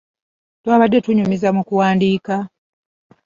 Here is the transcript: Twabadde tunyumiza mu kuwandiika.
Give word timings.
Twabadde 0.61 0.97
tunyumiza 1.05 1.49
mu 1.55 1.61
kuwandiika. 1.67 2.35